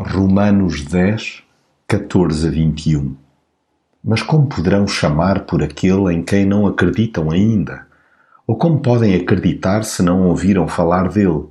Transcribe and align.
Romanos 0.00 0.84
10, 0.84 1.42
14 1.88 2.46
a 2.46 2.50
21 2.52 3.16
Mas 4.04 4.22
como 4.22 4.46
poderão 4.46 4.86
chamar 4.86 5.40
por 5.40 5.60
aquele 5.60 6.14
em 6.14 6.22
quem 6.22 6.46
não 6.46 6.68
acreditam 6.68 7.32
ainda? 7.32 7.84
Ou 8.46 8.56
como 8.56 8.78
podem 8.78 9.16
acreditar 9.16 9.82
se 9.82 10.00
não 10.00 10.28
ouviram 10.28 10.68
falar 10.68 11.08
dele? 11.08 11.46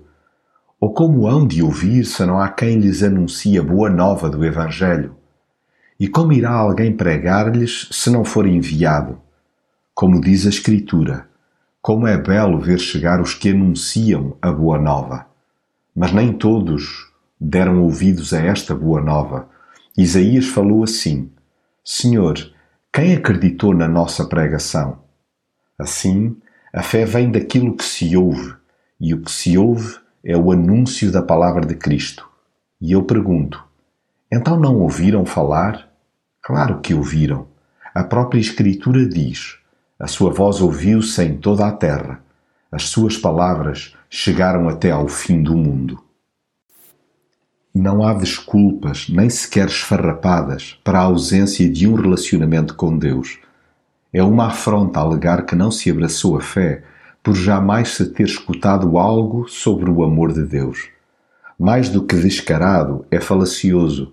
Ou 0.80 0.94
como 0.94 1.28
hão 1.28 1.46
de 1.46 1.62
ouvir 1.62 2.06
se 2.06 2.26
não 2.26 2.40
há 2.40 2.48
quem 2.48 2.80
lhes 2.80 3.04
anuncie 3.04 3.60
a 3.60 3.62
boa 3.62 3.90
nova 3.90 4.30
do 4.30 4.46
Evangelho? 4.46 5.18
E 6.00 6.08
como 6.08 6.32
irá 6.32 6.52
alguém 6.52 6.96
pregar-lhes 6.96 7.90
se 7.92 8.10
não 8.10 8.24
for 8.24 8.48
enviado? 8.48 9.20
Como 9.94 10.22
diz 10.22 10.46
a 10.46 10.50
Escritura, 10.50 11.28
como 11.82 12.08
é 12.08 12.18
belo 12.18 12.62
ver 12.62 12.80
chegar 12.80 13.20
os 13.20 13.34
que 13.34 13.50
anunciam 13.50 14.38
a 14.42 14.50
boa 14.54 14.80
nova. 14.80 15.26
Mas 15.94 16.14
nem 16.14 16.32
todos 16.32 17.07
deram 17.40 17.84
ouvidos 17.84 18.34
a 18.34 18.40
esta 18.40 18.74
boa 18.74 19.02
nova. 19.02 19.50
Isaías 19.98 20.48
falou 20.48 20.84
assim: 20.84 21.32
Senhor, 21.84 22.36
quem 22.92 23.16
acreditou 23.16 23.74
na 23.74 23.88
nossa 23.88 24.26
pregação? 24.26 25.00
Assim, 25.78 26.36
a 26.74 26.82
fé 26.82 27.06
vem 27.06 27.32
daquilo 27.32 27.76
que 27.76 27.84
se 27.84 28.16
ouve, 28.18 28.56
e 29.00 29.14
o 29.14 29.22
que 29.22 29.32
se 29.32 29.58
ouve 29.58 29.98
é 30.24 30.36
o 30.36 30.52
anúncio 30.52 31.12
da 31.12 31.22
palavra 31.22 31.66
de 31.66 31.76
Cristo. 31.76 32.28
E 32.82 32.92
eu 32.92 33.04
pergunto: 33.04 33.64
então 34.32 34.60
não 34.60 34.76
ouviram 34.76 35.26
falar? 35.26 35.90
Claro 36.42 36.80
que 36.82 36.94
ouviram. 36.94 37.48
A 37.94 38.04
própria 38.04 38.40
Escritura 38.40 39.08
diz: 39.08 39.58
a 40.00 40.08
sua 40.08 40.32
voz 40.32 40.62
ouviu-se 40.62 41.24
em 41.24 41.38
toda 41.38 41.66
a 41.66 41.72
terra, 41.72 42.22
as 42.72 42.84
suas 42.84 43.18
palavras 43.18 43.96
chegaram 44.10 44.68
até 44.68 44.92
ao 44.92 45.08
fim 45.08 45.42
do 45.42 45.56
mundo. 45.56 46.04
Não 47.80 48.02
há 48.02 48.12
desculpas, 48.12 49.08
nem 49.08 49.30
sequer 49.30 49.68
esfarrapadas, 49.68 50.80
para 50.84 50.98
a 50.98 51.04
ausência 51.04 51.70
de 51.70 51.88
um 51.88 51.94
relacionamento 51.94 52.74
com 52.74 52.98
Deus. 52.98 53.38
É 54.12 54.24
uma 54.24 54.48
afronta 54.48 55.00
alegar 55.00 55.46
que 55.46 55.56
não 55.56 55.70
se 55.70 55.92
abraçou 55.92 56.36
a 56.36 56.42
fé 56.42 56.82
por 57.22 57.36
jamais 57.36 57.90
se 57.90 58.08
ter 58.08 58.24
escutado 58.24 58.98
algo 58.98 59.48
sobre 59.48 59.92
o 59.92 60.04
amor 60.04 60.34
de 60.34 60.42
Deus. 60.42 60.90
Mais 61.60 61.88
do 61.88 62.02
que 62.02 62.16
descarado, 62.16 63.06
é 63.12 63.20
falacioso, 63.20 64.12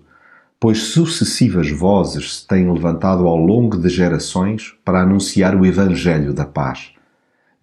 pois 0.59 0.83
sucessivas 0.83 1.71
vozes 1.71 2.35
se 2.35 2.47
têm 2.47 2.71
levantado 2.71 3.25
ao 3.25 3.35
longo 3.35 3.79
de 3.79 3.89
gerações 3.89 4.75
para 4.85 5.01
anunciar 5.01 5.55
o 5.55 5.65
Evangelho 5.65 6.35
da 6.35 6.45
paz. 6.45 6.91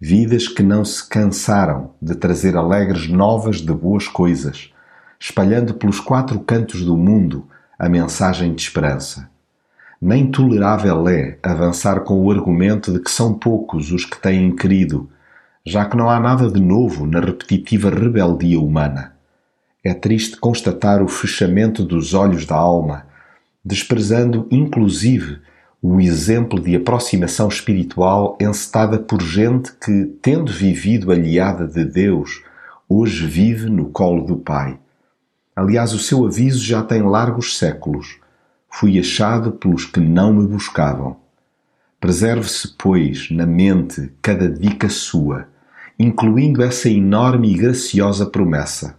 Vidas 0.01 0.49
que 0.49 0.63
não 0.63 0.83
se 0.83 1.07
cansaram 1.07 1.91
de 2.01 2.13
trazer 2.13 2.57
alegres 2.57 3.07
novas 3.07 3.61
de 3.61 3.71
boas 3.71 4.05
coisas 4.05 4.72
espalhando 5.23 5.73
pelos 5.75 6.01
quatro 6.01 6.37
cantos 6.41 6.83
do 6.83 6.97
mundo 6.97 7.47
a 7.79 7.87
mensagem 7.87 8.53
de 8.53 8.61
esperança. 8.61 9.29
Nem 10.01 10.29
tolerável 10.29 11.07
é 11.07 11.37
avançar 11.41 12.01
com 12.01 12.21
o 12.21 12.29
argumento 12.29 12.91
de 12.91 12.99
que 12.99 13.09
são 13.09 13.33
poucos 13.33 13.89
os 13.89 14.03
que 14.03 14.19
têm 14.19 14.53
querido, 14.53 15.09
já 15.65 15.85
que 15.85 15.95
não 15.95 16.09
há 16.09 16.19
nada 16.19 16.51
de 16.51 16.59
novo 16.59 17.05
na 17.05 17.21
repetitiva 17.21 17.89
rebeldia 17.89 18.59
humana. 18.59 19.13
É 19.81 19.93
triste 19.93 20.35
constatar 20.35 21.01
o 21.01 21.07
fechamento 21.07 21.85
dos 21.85 22.13
olhos 22.13 22.45
da 22.45 22.57
alma, 22.57 23.05
desprezando 23.63 24.45
inclusive 24.51 25.39
o 25.81 26.01
exemplo 26.01 26.59
de 26.59 26.75
aproximação 26.75 27.47
espiritual 27.47 28.37
encetada 28.41 28.99
por 28.99 29.21
gente 29.21 29.71
que, 29.71 30.03
tendo 30.21 30.51
vivido 30.51 31.13
aliada 31.13 31.65
de 31.65 31.85
Deus, 31.85 32.43
hoje 32.89 33.25
vive 33.25 33.69
no 33.69 33.85
colo 33.85 34.25
do 34.25 34.35
Pai. 34.35 34.79
Aliás, 35.55 35.93
o 35.93 35.99
seu 35.99 36.25
aviso 36.25 36.63
já 36.63 36.81
tem 36.81 37.03
largos 37.03 37.57
séculos. 37.57 38.17
Fui 38.69 38.97
achado 38.99 39.51
pelos 39.51 39.85
que 39.85 39.99
não 39.99 40.33
me 40.33 40.47
buscavam. 40.47 41.17
Preserve-se, 41.99 42.75
pois, 42.77 43.29
na 43.29 43.45
mente 43.45 44.11
cada 44.21 44.49
dica 44.49 44.89
sua, 44.89 45.47
incluindo 45.97 46.63
essa 46.63 46.89
enorme 46.89 47.53
e 47.53 47.57
graciosa 47.57 48.25
promessa. 48.25 48.97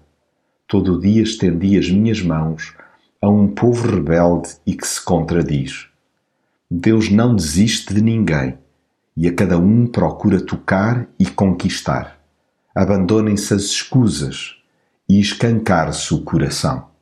Todo 0.66 1.00
dia 1.00 1.22
estendi 1.22 1.76
as 1.76 1.90
minhas 1.90 2.22
mãos 2.22 2.74
a 3.20 3.28
um 3.28 3.48
povo 3.48 3.88
rebelde 3.88 4.50
e 4.66 4.74
que 4.74 4.86
se 4.86 5.02
contradiz. 5.04 5.88
Deus 6.70 7.10
não 7.10 7.34
desiste 7.34 7.92
de 7.92 8.00
ninguém 8.00 8.58
e 9.16 9.28
a 9.28 9.34
cada 9.34 9.58
um 9.58 9.86
procura 9.86 10.40
tocar 10.40 11.06
e 11.18 11.26
conquistar. 11.26 12.18
Abandonem-se 12.74 13.54
as 13.54 13.62
escusas 13.62 14.56
e 15.08 15.20
escancar-se 15.20 16.14
o 16.14 16.22
coração. 16.22 16.93